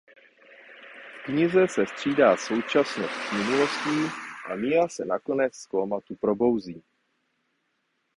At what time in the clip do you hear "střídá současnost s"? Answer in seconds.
1.85-3.31